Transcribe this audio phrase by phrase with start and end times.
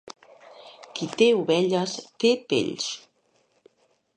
[0.99, 1.93] Qui té ovelles,
[2.25, 2.89] té pells.